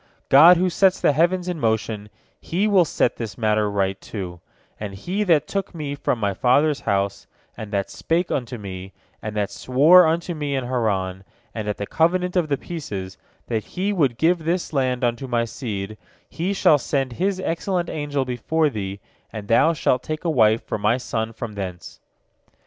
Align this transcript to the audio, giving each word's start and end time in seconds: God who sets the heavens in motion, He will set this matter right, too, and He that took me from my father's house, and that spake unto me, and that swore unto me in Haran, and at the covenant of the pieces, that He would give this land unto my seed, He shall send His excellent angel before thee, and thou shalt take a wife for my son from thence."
God 0.29 0.57
who 0.57 0.67
sets 0.67 0.99
the 0.99 1.13
heavens 1.13 1.47
in 1.47 1.59
motion, 1.59 2.09
He 2.39 2.67
will 2.67 2.85
set 2.85 3.17
this 3.17 3.37
matter 3.37 3.69
right, 3.69 4.01
too, 4.01 4.41
and 4.79 4.95
He 4.95 5.23
that 5.25 5.45
took 5.47 5.75
me 5.75 5.93
from 5.93 6.17
my 6.17 6.33
father's 6.33 6.79
house, 6.79 7.27
and 7.55 7.71
that 7.71 7.91
spake 7.91 8.31
unto 8.31 8.57
me, 8.57 8.93
and 9.21 9.35
that 9.35 9.51
swore 9.51 10.07
unto 10.07 10.33
me 10.33 10.55
in 10.55 10.63
Haran, 10.63 11.23
and 11.53 11.67
at 11.67 11.77
the 11.77 11.85
covenant 11.85 12.35
of 12.35 12.47
the 12.49 12.57
pieces, 12.57 13.19
that 13.45 13.63
He 13.63 13.93
would 13.93 14.17
give 14.17 14.39
this 14.39 14.73
land 14.73 15.03
unto 15.03 15.27
my 15.27 15.45
seed, 15.45 15.99
He 16.27 16.51
shall 16.51 16.79
send 16.79 17.13
His 17.13 17.39
excellent 17.39 17.87
angel 17.91 18.25
before 18.25 18.71
thee, 18.71 18.99
and 19.31 19.47
thou 19.47 19.71
shalt 19.73 20.01
take 20.01 20.25
a 20.25 20.31
wife 20.31 20.63
for 20.63 20.79
my 20.79 20.97
son 20.97 21.31
from 21.31 21.53
thence." 21.53 21.99